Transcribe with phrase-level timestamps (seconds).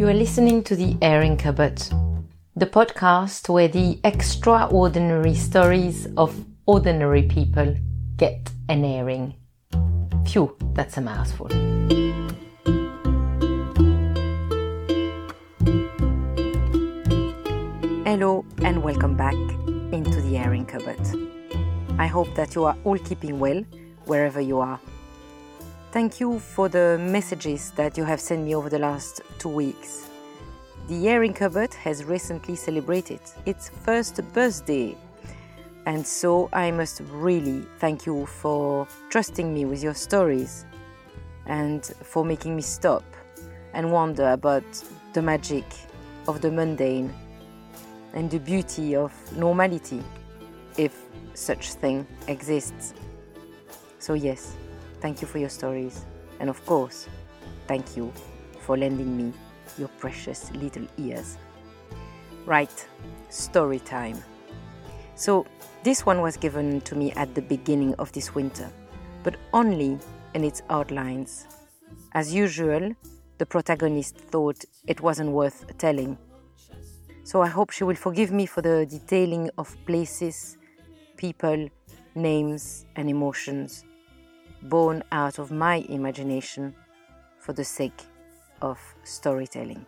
[0.00, 1.76] You are listening to The Airing Cupboard,
[2.56, 6.34] the podcast where the extraordinary stories of
[6.64, 7.76] ordinary people
[8.16, 9.34] get an airing.
[10.24, 11.48] Phew, that's a mouthful.
[18.06, 20.98] Hello and welcome back into the airing cupboard.
[21.98, 23.62] I hope that you are all keeping well
[24.06, 24.80] wherever you are.
[25.92, 30.08] Thank you for the messages that you have sent me over the last two weeks.
[30.86, 34.96] The Airing Cupboard has recently celebrated its first birthday,
[35.86, 40.64] and so I must really thank you for trusting me with your stories
[41.46, 43.02] and for making me stop
[43.74, 44.62] and wonder about
[45.12, 45.64] the magic
[46.28, 47.12] of the mundane
[48.14, 50.04] and the beauty of normality,
[50.76, 50.96] if
[51.34, 52.94] such thing exists.
[53.98, 54.54] So yes,
[55.00, 56.04] Thank you for your stories.
[56.40, 57.08] And of course,
[57.66, 58.12] thank you
[58.60, 59.32] for lending me
[59.78, 61.38] your precious little ears.
[62.44, 62.86] Right,
[63.30, 64.22] story time.
[65.14, 65.46] So,
[65.82, 68.70] this one was given to me at the beginning of this winter,
[69.22, 69.98] but only
[70.34, 71.46] in its outlines.
[72.12, 72.92] As usual,
[73.38, 76.18] the protagonist thought it wasn't worth telling.
[77.24, 80.58] So I hope she will forgive me for the detailing of places,
[81.16, 81.68] people,
[82.14, 83.84] names, and emotions
[84.62, 86.74] born out of my imagination
[87.38, 88.02] for the sake
[88.60, 89.86] of storytelling.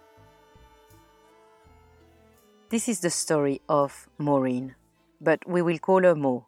[2.70, 4.74] This is the story of Maureen,
[5.20, 6.46] but we will call her Mo.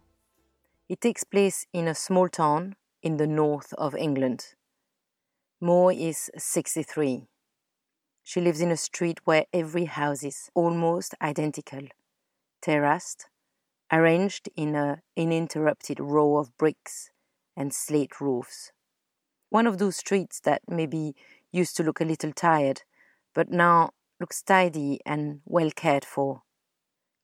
[0.89, 4.55] It takes place in a small town in the north of England.
[5.61, 7.27] Mo is 63.
[8.23, 11.83] She lives in a street where every house is almost identical,
[12.63, 13.27] terraced,
[13.93, 17.11] arranged in an uninterrupted row of bricks
[17.57, 18.73] and slate roofs.
[19.51, 21.15] One of those streets that maybe
[21.53, 22.83] used to look a little tired,
[23.35, 26.43] but now looks tidy and well cared for.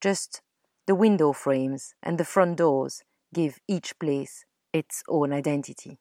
[0.00, 0.42] Just
[0.86, 5.98] the window frames and the front doors give each place its own identity.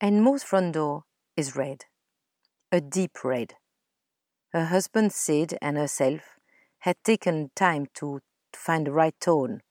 [0.00, 1.04] And Mo's front door
[1.36, 1.84] is red,
[2.70, 3.54] a deep red.
[4.52, 6.38] Her husband Sid and herself
[6.80, 8.20] had taken time to,
[8.52, 9.62] to find the right tone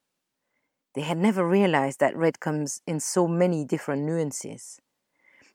[0.96, 4.80] they had never realized that red comes in so many different nuances.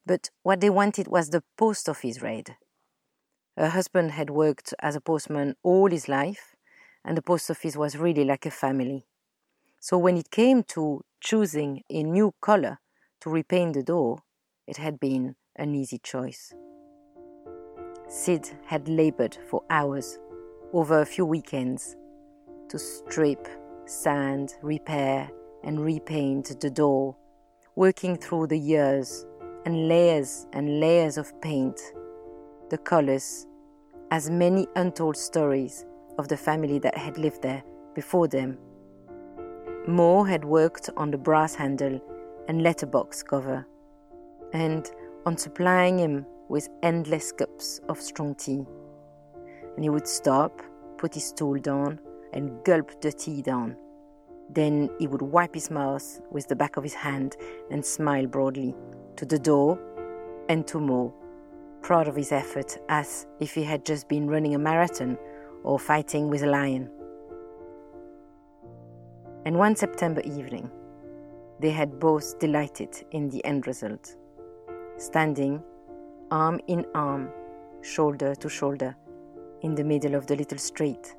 [0.06, 2.56] But what they wanted was the post office red.
[3.56, 6.54] Her husband had worked as a postman all his life,
[7.04, 9.06] and the post office was really like a family.
[9.80, 12.78] So when it came to choosing a new color
[13.20, 14.22] to repaint the door,
[14.66, 16.54] it had been an easy choice.
[18.08, 20.18] Sid had labored for hours
[20.72, 21.96] over a few weekends
[22.68, 23.48] to strip
[23.90, 25.30] sand, repair,
[25.64, 27.16] and repaint the door,
[27.74, 29.26] working through the years
[29.66, 31.80] and layers and layers of paint,
[32.70, 33.46] the colors,
[34.10, 35.84] as many untold stories
[36.18, 37.62] of the family that had lived there
[37.94, 38.56] before them.
[39.86, 42.00] Mo had worked on the brass handle
[42.48, 43.66] and letterbox cover,
[44.52, 44.90] and
[45.26, 48.64] on supplying him with endless cups of strong tea.
[49.74, 50.62] And he would stop,
[50.98, 52.00] put his tool down,
[52.32, 53.76] and gulp the tea down.
[54.52, 57.36] Then he would wipe his mouth with the back of his hand
[57.70, 58.74] and smile broadly
[59.16, 59.78] to the door
[60.48, 61.14] and to Mo,
[61.82, 65.16] proud of his effort as if he had just been running a marathon
[65.62, 66.90] or fighting with a lion.
[69.44, 70.70] And one September evening,
[71.60, 74.16] they had both delighted in the end result,
[74.96, 75.62] standing
[76.30, 77.30] arm in arm,
[77.82, 78.96] shoulder to shoulder,
[79.62, 81.14] in the middle of the little street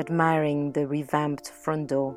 [0.00, 2.16] admiring the revamped front door,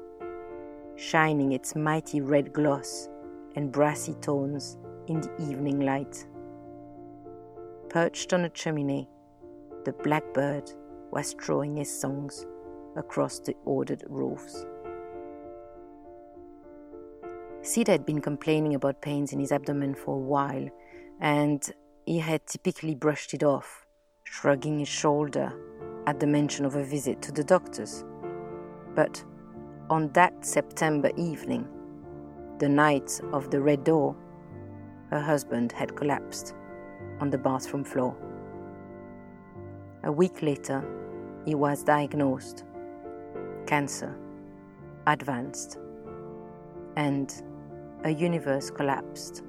[0.95, 3.09] shining its mighty red gloss
[3.57, 4.77] and brassy tones
[5.07, 6.25] in the evening light.
[7.89, 9.09] Perched on a chimney,
[9.83, 10.72] the blackbird
[11.11, 12.45] was throwing his songs
[12.95, 14.66] across the ordered roofs.
[17.63, 20.69] Sid had been complaining about pains in his abdomen for a while,
[21.19, 21.69] and
[22.05, 23.83] he had typically brushed it off,
[24.23, 25.53] shrugging his shoulder
[26.08, 28.03] at the mention of a visit to the doctors.
[28.96, 29.23] But
[29.90, 31.67] on that September evening,
[32.59, 34.16] the night of the red door,
[35.09, 36.55] her husband had collapsed
[37.20, 38.16] on the bathroom floor.
[40.03, 40.84] A week later,
[41.46, 42.66] he was diagnosed
[43.66, 44.16] cancer,
[45.08, 45.78] advanced,
[46.97, 47.41] and
[48.03, 49.41] a universe collapsed.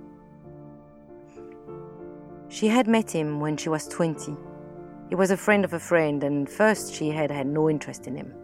[2.49, 4.37] She had met him when she was 20
[5.14, 8.16] he was a friend of a friend, and first she had had no interest in
[8.16, 8.34] him.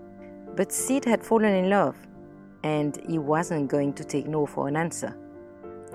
[0.55, 1.97] But Sid had fallen in love,
[2.63, 5.17] and he wasn't going to take no for an answer.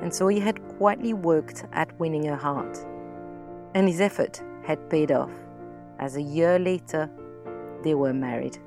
[0.01, 2.77] And so he had quietly worked at winning her heart.
[3.73, 5.31] And his effort had paid off,
[5.99, 7.09] as a year later
[7.85, 8.57] they were married.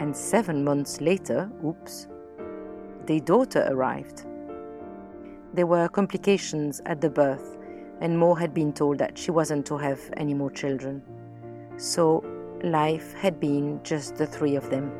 [0.00, 2.08] And seven months later, oops,
[3.06, 4.26] their daughter arrived.
[5.54, 7.56] There were complications at the birth,
[8.04, 11.02] and Mo had been told that she wasn't to have any more children.
[11.78, 12.22] So
[12.62, 14.92] life had been just the three of them.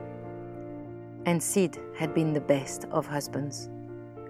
[1.27, 3.69] And Sid had been the best of husbands,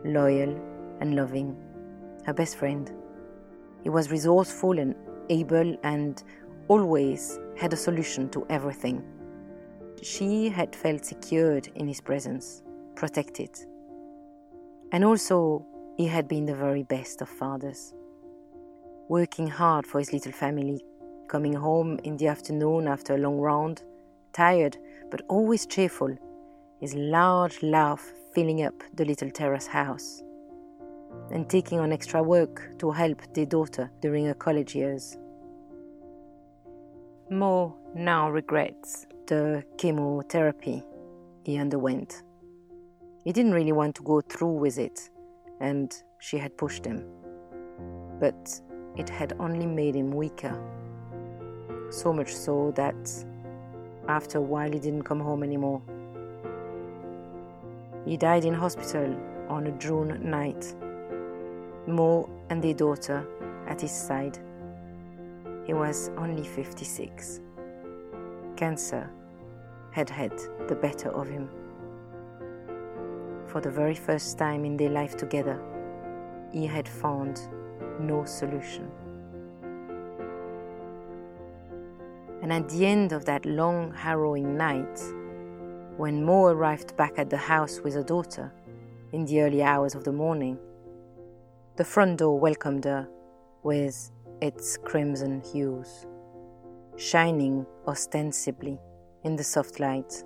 [0.04, 0.60] loyal
[1.00, 1.56] and loving,
[2.26, 2.90] her best friend.
[3.84, 4.96] He was resourceful and
[5.28, 6.20] able and
[6.66, 9.04] always had a solution to everything.
[10.02, 12.64] She had felt secured in his presence,
[12.96, 13.56] protected.
[14.90, 15.64] And also,
[15.96, 17.94] he had been the very best of fathers.
[19.08, 20.82] Working hard for his little family,
[21.28, 23.82] coming home in the afternoon after a long round,
[24.32, 24.78] tired
[25.10, 26.16] but always cheerful,
[26.80, 28.02] his large laugh
[28.34, 30.22] filling up the little terrace house,
[31.30, 35.18] and taking on extra work to help their daughter during her college years.
[37.30, 40.82] Mo now regrets the chemotherapy
[41.44, 42.22] he underwent.
[43.22, 45.10] He didn't really want to go through with it,
[45.60, 47.04] and she had pushed him.
[48.18, 48.60] But
[48.96, 50.56] it had only made him weaker.
[51.90, 53.24] So much so that
[54.08, 55.82] after a while he didn't come home anymore.
[58.04, 59.16] He died in hospital
[59.48, 60.74] on a June night.
[61.86, 63.26] Mo and their daughter
[63.66, 64.38] at his side.
[65.66, 67.40] He was only 56.
[68.56, 69.10] Cancer
[69.90, 70.32] had had
[70.68, 71.48] the better of him.
[73.46, 75.62] For the very first time in their life together,
[76.52, 77.40] he had found
[78.00, 78.90] no solution.
[82.42, 85.00] And at the end of that long, harrowing night,
[85.96, 88.52] when Mo arrived back at the house with her daughter
[89.12, 90.58] in the early hours of the morning,
[91.76, 93.08] the front door welcomed her
[93.62, 94.10] with
[94.42, 96.06] its crimson hues,
[96.96, 98.78] shining ostensibly
[99.22, 100.22] in the soft light.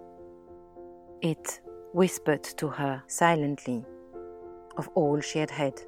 [1.23, 1.61] It
[1.93, 3.85] whispered to her silently
[4.77, 5.81] of all she had had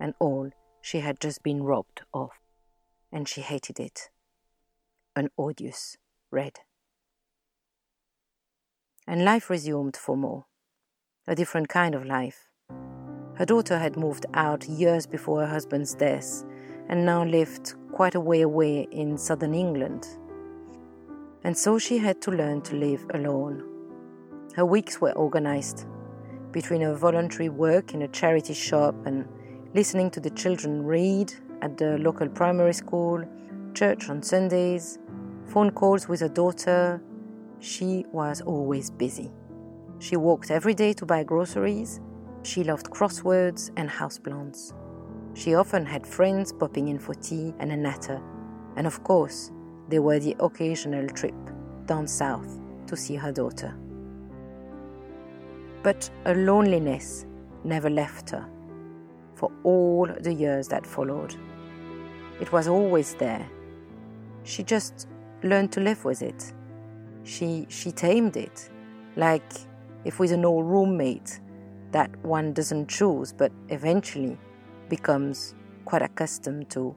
[0.00, 2.30] and all she had just been robbed of,
[3.12, 4.10] and she hated it.
[5.14, 5.96] An odious
[6.30, 6.60] red.
[9.06, 10.46] And life resumed for Mo,
[11.26, 12.48] a different kind of life.
[13.34, 16.44] Her daughter had moved out years before her husband's death
[16.88, 20.06] and now lived quite a way away in southern England.
[21.42, 23.64] And so she had to learn to live alone.
[24.54, 25.86] Her weeks were organized
[26.52, 29.26] between her voluntary work in a charity shop and
[29.72, 31.32] listening to the children read
[31.62, 33.24] at the local primary school,
[33.72, 34.98] church on Sundays,
[35.46, 37.00] phone calls with her daughter.
[37.60, 39.30] She was always busy.
[40.00, 42.00] She walked every day to buy groceries.
[42.42, 44.72] She loved crosswords and houseplants.
[45.34, 48.20] She often had friends popping in for tea and a natter,
[48.76, 49.52] and of course,
[49.88, 51.34] there were the occasional trip
[51.86, 52.58] down south
[52.88, 53.76] to see her daughter.
[55.84, 57.26] But a loneliness
[57.62, 58.48] never left her
[59.40, 61.34] for all the years that followed.
[62.42, 63.48] It was always there.
[64.44, 65.08] She just
[65.42, 66.52] learned to live with it.
[67.24, 68.68] She, she tamed it,
[69.16, 69.50] like
[70.04, 71.40] if with an old roommate
[71.90, 74.36] that one doesn't choose but eventually
[74.90, 75.54] becomes
[75.86, 76.94] quite accustomed to,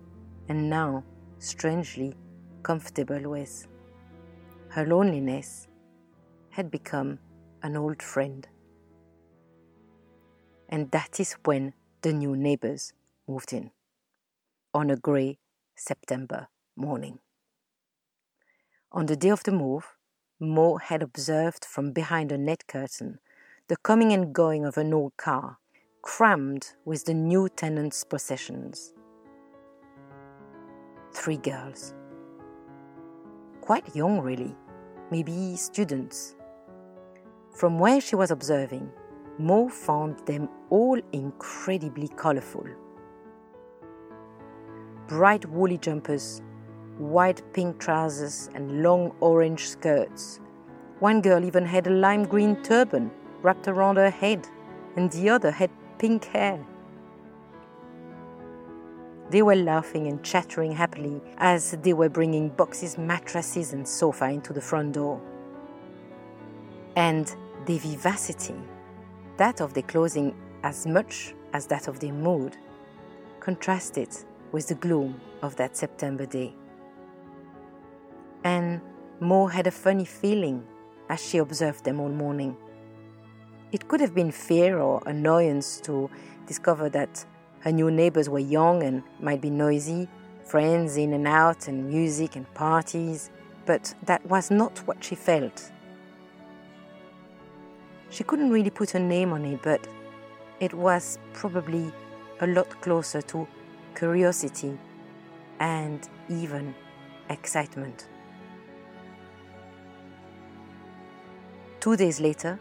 [0.50, 1.02] and now,
[1.40, 2.14] strangely,
[2.62, 3.68] comfortable with.
[4.68, 5.70] Her loneliness
[6.50, 7.20] had become
[7.62, 8.46] an old friend.
[10.68, 12.92] And that is when the new neighbors
[13.30, 13.72] moved in
[14.74, 15.38] on a grey
[15.74, 17.20] September morning.
[18.92, 19.96] On the day of the move,
[20.38, 23.20] Mo had observed from behind a net curtain
[23.70, 25.60] the coming and going of an old car
[26.02, 28.94] crammed with the new tenant's possessions.
[31.14, 31.94] Three girls.
[33.62, 34.54] Quite young, really,
[35.10, 36.36] maybe students.
[37.56, 38.92] From where she was observing,
[39.40, 42.66] Mo found them all incredibly colorful.
[45.08, 46.42] Bright woolly jumpers,
[46.98, 50.40] white pink trousers, and long orange skirts.
[51.00, 53.10] One girl even had a lime green turban
[53.42, 54.48] wrapped around her head,
[54.96, 56.64] and the other had pink hair.
[59.32, 64.54] They were laughing and chattering happily as they were bringing boxes, mattresses, and sofa into
[64.54, 65.20] the front door.
[66.96, 67.36] And
[67.66, 68.56] the vivacity,
[69.38, 72.58] that of their clothing as much as that of their mood,
[73.40, 74.10] contrasted
[74.52, 76.54] with the gloom of that September day.
[78.44, 78.82] And
[79.20, 80.66] Mo had a funny feeling
[81.10, 82.56] as she observed them all morning.
[83.72, 86.10] It could have been fear or annoyance to
[86.46, 87.26] discover that
[87.62, 90.08] her new neighbors were young and might be noisy,
[90.44, 93.32] friends in and out, and music and parties,
[93.66, 95.72] but that was not what she felt.
[98.14, 99.88] She couldn't really put a name on it, but
[100.60, 101.92] it was probably
[102.42, 103.48] a lot closer to
[103.96, 104.78] curiosity
[105.60, 106.76] and even
[107.32, 108.08] excitement.
[111.80, 112.60] Two days later,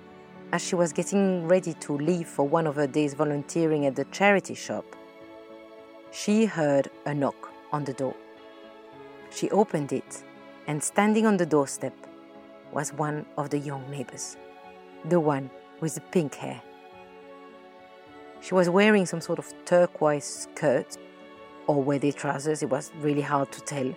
[0.52, 4.06] as she was getting ready to leave for one of her days volunteering at the
[4.06, 4.86] charity shop,
[6.12, 8.16] she heard a knock on the door.
[9.30, 10.24] She opened it,
[10.66, 11.94] and standing on the doorstep
[12.72, 14.38] was one of the young neighbors,
[15.04, 16.60] the one with the pink hair.
[18.40, 20.98] She was wearing some sort of turquoise skirt
[21.66, 23.94] or were trousers, it was really hard to tell,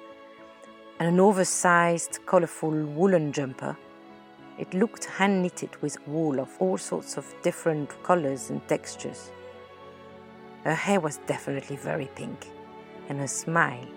[0.99, 3.75] and an oversized, colorful woolen jumper.
[4.57, 9.31] It looked hand knitted with wool of all sorts of different colors and textures.
[10.63, 12.49] Her hair was definitely very pink,
[13.09, 13.87] and her smile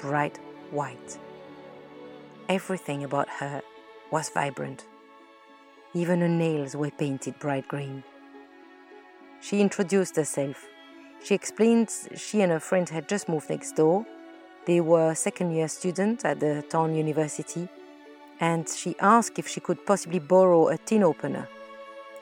[0.00, 0.38] bright
[0.70, 1.18] white.
[2.48, 3.62] Everything about her
[4.10, 4.86] was vibrant.
[5.94, 8.02] Even her nails were painted bright green.
[9.40, 10.66] She introduced herself.
[11.22, 14.06] She explained she and her friend had just moved next door.
[14.64, 17.68] They were second year students at the town university,
[18.40, 21.48] and she asked if she could possibly borrow a tin opener.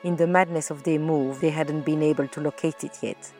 [0.03, 3.31] In the madness of their move, they hadn't been able to locate it yet.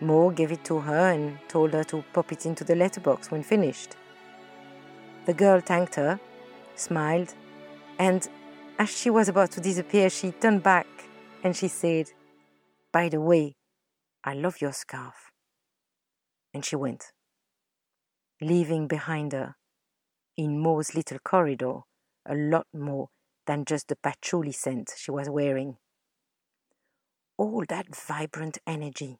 [0.00, 3.42] Mo gave it to her and told her to pop it into the letterbox when
[3.42, 3.96] finished.
[5.24, 6.20] The girl thanked her,
[6.74, 7.34] smiled,
[7.98, 8.28] and
[8.78, 10.86] as she was about to disappear, she turned back
[11.42, 12.10] and she said,
[12.92, 13.54] By the way,
[14.24, 15.30] I love your scarf.
[16.52, 17.12] And she went,
[18.40, 19.56] leaving behind her,
[20.36, 21.80] in Mo's little corridor,
[22.26, 23.08] a lot more
[23.46, 25.76] than just the patchouli scent she was wearing.
[27.38, 29.18] All that vibrant energy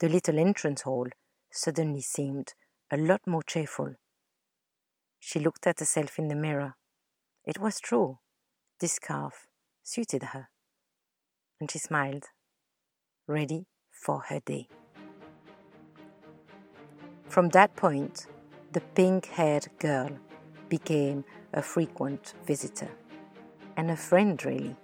[0.00, 1.06] the little entrance hall
[1.52, 2.54] suddenly seemed
[2.90, 3.96] a lot more cheerful.
[5.18, 6.74] She looked at herself in the mirror.
[7.50, 8.20] It was true.
[8.78, 9.48] This scarf
[9.82, 10.50] suited her.
[11.60, 12.26] And she smiled,
[13.26, 14.68] ready for her day.
[17.26, 18.28] From that point,
[18.70, 20.10] the pink haired girl
[20.68, 22.92] became a frequent visitor
[23.76, 24.76] and a friend, really.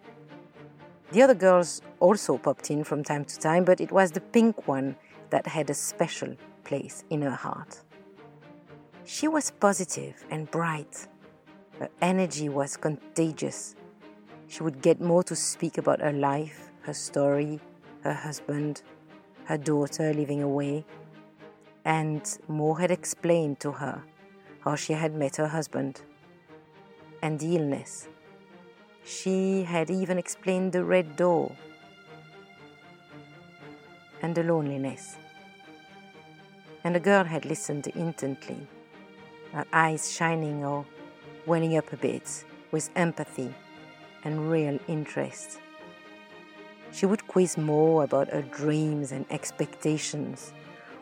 [1.12, 4.66] The other girls also popped in from time to time, but it was the pink
[4.66, 4.96] one
[5.30, 7.84] that had a special place in her heart.
[9.04, 11.06] She was positive and bright.
[11.78, 13.74] Her energy was contagious.
[14.48, 17.60] She would get Mo to speak about her life, her story,
[18.02, 18.82] her husband,
[19.44, 20.84] her daughter living away.
[21.84, 24.02] And Mo had explained to her
[24.60, 26.00] how she had met her husband
[27.22, 28.08] and the illness.
[29.04, 31.54] She had even explained the red door
[34.22, 35.16] and the loneliness.
[36.82, 38.66] And the girl had listened intently,
[39.52, 40.86] her eyes shining or
[41.46, 43.54] welling up a bit with empathy
[44.24, 45.58] and real interest.
[46.92, 50.52] She would quiz Mo about her dreams and expectations,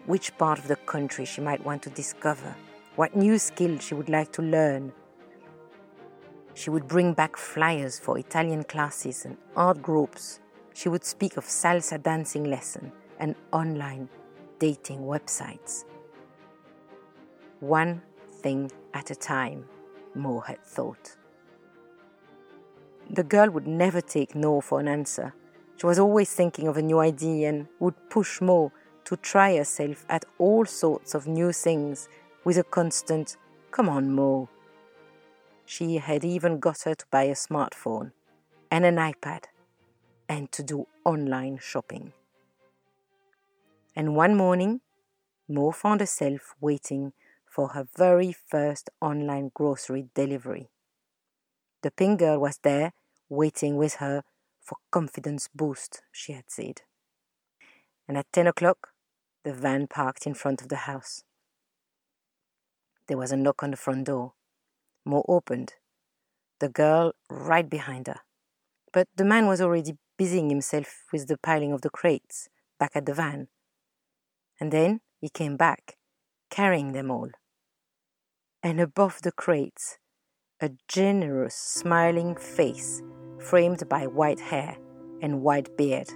[0.06, 2.54] which part of the country she might want to discover,
[2.96, 4.92] what new skill she would like to learn.
[6.52, 10.40] She would bring back flyers for Italian classes and art groups.
[10.74, 14.08] She would speak of salsa dancing lesson and online
[14.58, 15.84] dating websites.
[17.60, 18.02] One
[18.42, 19.64] thing at a time,
[20.14, 21.16] Mo had thought.
[23.10, 25.34] The girl would never take no for an answer.
[25.76, 28.72] She was always thinking of a new idea and would push Mo
[29.04, 32.08] to try herself at all sorts of new things
[32.44, 33.36] with a constant,
[33.70, 34.48] Come on, Mo.
[35.66, 38.12] She had even got her to buy a smartphone
[38.70, 39.44] and an iPad
[40.28, 42.12] and to do online shopping.
[43.96, 44.80] And one morning,
[45.48, 47.12] Mo found herself waiting
[47.54, 50.70] for her very first online grocery delivery.
[51.82, 52.92] The pink girl was there,
[53.28, 54.22] waiting with her
[54.60, 56.82] for confidence boost, she had said.
[58.08, 58.88] And at 10 o'clock,
[59.44, 61.22] the van parked in front of the house.
[63.06, 64.32] There was a knock on the front door.
[65.04, 65.74] Mo opened.
[66.60, 68.20] The girl right behind her.
[68.92, 73.04] But the man was already busying himself with the piling of the crates back at
[73.04, 73.48] the van
[74.60, 75.96] and then he came back,
[76.50, 77.30] carrying them all.
[78.64, 79.98] And above the crates,
[80.58, 83.02] a generous, smiling face
[83.38, 84.78] framed by white hair
[85.20, 86.08] and white beard,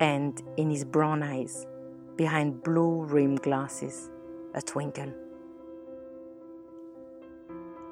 [0.00, 1.66] and in his brown eyes,
[2.16, 4.10] behind blue rimmed glasses,
[4.52, 5.14] a twinkle.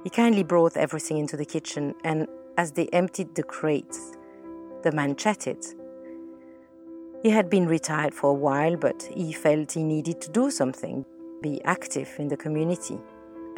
[0.05, 2.27] He kindly brought everything into the kitchen, and
[2.59, 4.13] as they emptied the crates,
[4.83, 5.65] the man chatted
[7.23, 11.07] He had been retired for a while, but he felt he needed to do something,
[11.41, 13.01] be active in the community,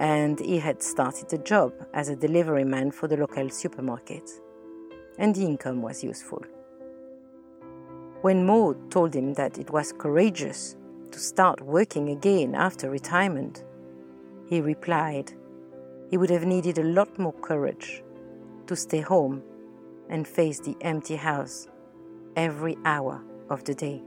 [0.01, 4.29] and he had started a job as a delivery man for the local supermarket.
[5.19, 6.43] And the income was useful.
[8.23, 10.77] When Mo told him that it was courageous
[11.13, 13.63] to start working again after retirement,
[14.49, 15.33] he replied
[16.11, 18.03] he would have needed a lot more courage
[18.69, 19.43] to stay home
[20.09, 21.69] and face the empty house
[22.37, 24.03] every hour of the day.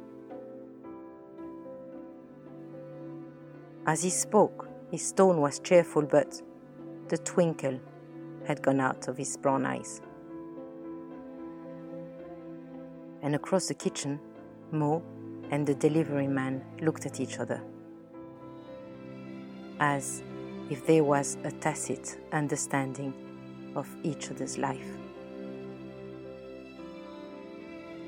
[3.85, 6.39] As he spoke, his tone was cheerful, but
[7.07, 7.79] the twinkle
[8.45, 10.01] had gone out of his brown eyes.
[13.23, 14.19] And across the kitchen,
[14.69, 15.01] Mo
[15.50, 17.59] and the delivery man looked at each other,
[19.79, 20.21] as
[20.69, 23.15] if there was a tacit understanding
[23.75, 24.91] of each other's life.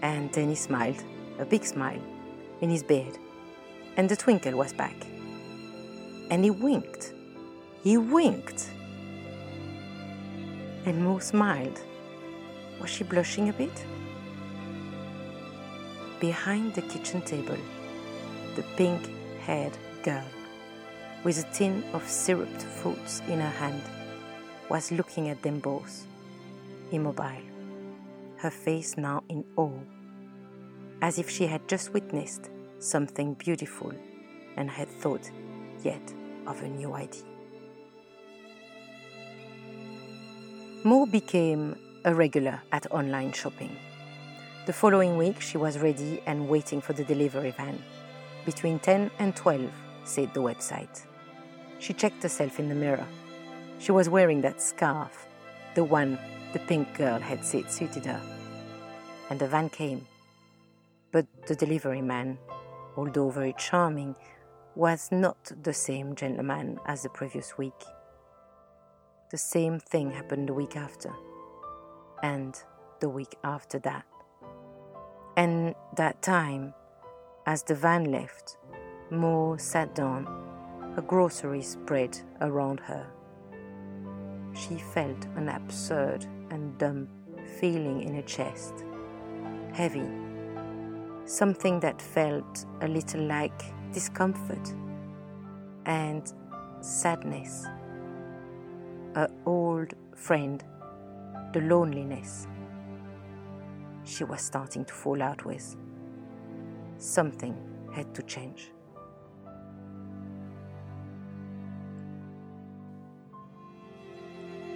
[0.04, 1.04] And then he smiled,
[1.40, 2.02] a big smile,
[2.62, 3.18] in his beard,
[3.98, 4.94] and the twinkle was back.
[6.30, 7.14] And he winked.
[7.84, 8.70] He winked.
[10.86, 11.80] And Mo smiled.
[12.82, 13.86] Was she blushing a bit?
[16.20, 17.58] Behind the kitchen table,
[18.56, 19.10] the pink
[19.42, 20.24] haired girl,
[21.24, 23.82] with a tin of syruped fruits in her hand,
[24.70, 26.08] was looking at them both,
[26.92, 27.44] immobile,
[28.38, 29.80] her face now in awe,
[31.02, 33.92] as if she had just witnessed something beautiful
[34.58, 35.30] and had thought
[35.86, 36.14] yet
[36.48, 37.24] of a new idea.
[40.84, 43.76] Mo became a regular at online shopping.
[44.66, 47.82] The following week, she was ready and waiting for the delivery van.
[48.46, 49.72] Between 10 and 12,
[50.04, 51.06] said the website.
[51.80, 53.06] She checked herself in the mirror.
[53.80, 55.28] She was wearing that scarf,
[55.76, 56.18] the one
[56.54, 58.22] the pink girl had said suited her.
[59.30, 60.06] And the van came.
[61.12, 62.38] But the delivery man,
[62.96, 64.16] although very charming,
[64.76, 67.84] was not the same gentleman as the previous week.
[69.32, 71.14] The same thing happened the week after,
[72.22, 72.62] and
[73.00, 74.06] the week after that.
[75.38, 76.74] And that time,
[77.46, 78.58] as the van left,
[79.10, 80.26] Mo sat down,
[80.96, 83.06] her groceries spread around her.
[84.54, 87.08] She felt an absurd and dumb
[87.60, 88.74] feeling in her chest,
[89.74, 90.10] heavy,
[91.26, 93.62] something that felt a little like
[93.96, 94.74] discomfort
[95.86, 96.34] and
[96.82, 97.66] sadness.
[99.16, 100.62] Her old friend,
[101.54, 102.46] the loneliness
[104.04, 105.78] she was starting to fall out with.
[106.98, 107.56] Something
[107.94, 108.70] had to change.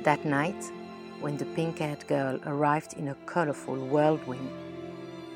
[0.03, 0.63] That night,
[1.19, 4.49] when the pink haired girl arrived in a colorful whirlwind,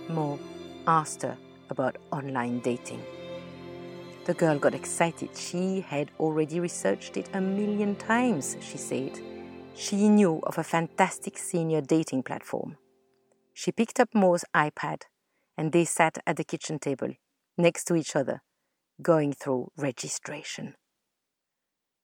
[0.08, 0.40] Mo
[0.88, 1.38] asked her
[1.70, 3.04] about online dating.
[4.26, 5.36] The girl got excited.
[5.36, 9.20] She had already researched it a million times, she said.
[9.76, 12.78] She knew of a fantastic senior dating platform.
[13.54, 15.02] She picked up Mo's iPad
[15.58, 17.10] and they sat at the kitchen table
[17.58, 18.42] next to each other,
[19.02, 20.76] going through registration.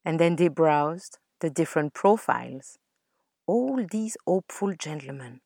[0.04, 2.78] And then they browsed the different profiles.
[3.48, 5.40] All these hopeful gentlemen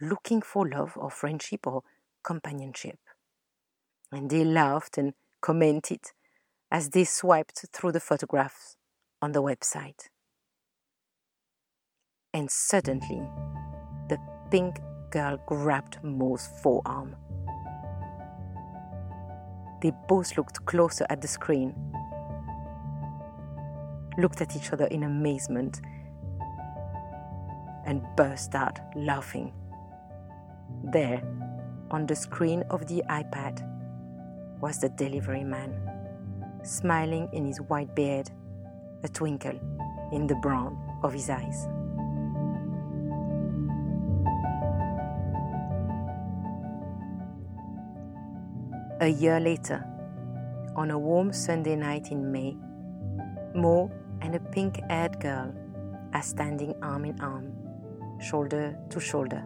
[0.00, 1.82] looking for love or friendship or
[2.22, 2.98] companionship.
[4.10, 5.12] And they laughed and
[5.44, 6.00] commented
[6.70, 8.76] as they swiped through the photographs
[9.20, 10.08] on the website.
[12.32, 13.28] And suddenly,
[14.08, 14.18] the
[14.50, 14.78] pink
[15.10, 17.14] girl grabbed Mo's forearm.
[19.82, 21.74] They both looked closer at the screen,
[24.16, 25.82] looked at each other in amazement,
[27.84, 29.52] and burst out laughing.
[30.84, 31.22] There,
[31.90, 33.73] on the screen of the iPad,
[34.64, 35.70] was the delivery man,
[36.62, 38.30] smiling in his white beard,
[39.02, 39.60] a twinkle
[40.10, 41.68] in the brown of his eyes.
[49.02, 49.84] A year later,
[50.74, 52.56] on a warm Sunday night in May,
[53.54, 53.90] Mo
[54.22, 55.52] and a pink haired girl
[56.14, 57.52] are standing arm in arm,
[58.18, 59.44] shoulder to shoulder,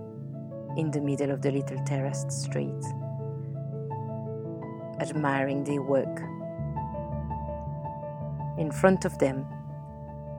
[0.77, 2.85] in the middle of the little terraced street,
[5.01, 6.21] admiring their work.
[8.59, 9.47] In front of them,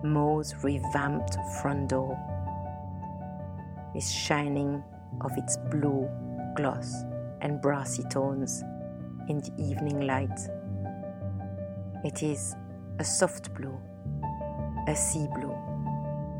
[0.03, 2.17] Mo's revamped front door
[3.95, 4.83] is shining
[5.21, 6.09] of its blue
[6.55, 7.03] gloss
[7.41, 8.63] and brassy tones
[9.27, 10.39] in the evening light.
[12.03, 12.55] It is
[12.99, 13.77] a soft blue,
[14.87, 15.55] a sea blue,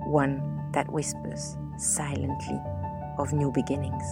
[0.08, 2.60] one that whispers silently
[3.18, 4.04] of new beginnings.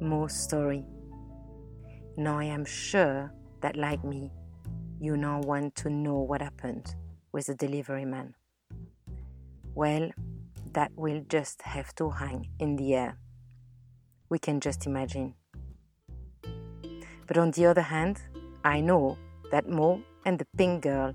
[0.00, 0.84] More story.
[2.18, 3.32] Now I am sure
[3.62, 4.30] that, like me,
[5.00, 6.94] you now want to know what happened
[7.32, 8.34] with the delivery man.
[9.74, 10.10] Well,
[10.72, 13.18] that will just have to hang in the air.
[14.28, 15.34] We can just imagine.
[17.26, 18.20] But on the other hand,
[18.64, 19.16] I know
[19.50, 21.14] that Mo and the pink girl,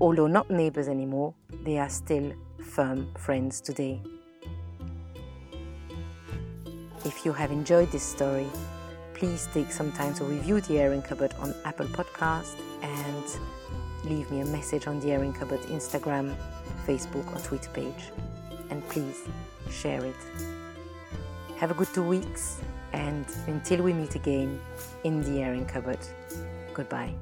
[0.00, 4.02] although not neighbors anymore, they are still firm friends today.
[7.04, 8.46] If you have enjoyed this story,
[9.12, 13.24] please take some time to review the Airing Cupboard on Apple Podcast and
[14.10, 16.34] leave me a message on the Airing Cupboard Instagram,
[16.86, 18.10] Facebook, or Twitter page.
[18.70, 19.20] And please
[19.70, 20.16] share it.
[21.58, 22.60] Have a good two weeks,
[22.94, 24.58] and until we meet again
[25.04, 26.00] in the Airing Cupboard,
[26.72, 27.14] goodbye.